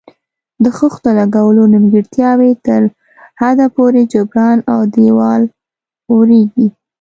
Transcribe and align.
د 0.63 0.65
خښتو 0.77 1.09
لګولو 1.19 1.63
نیمګړتیاوې 1.73 2.51
تر 2.65 2.81
حده 3.41 3.67
پورې 3.75 4.01
جبران 4.13 4.57
او 4.73 4.79
دېوال 4.95 5.41
اواریږي. 6.09 6.67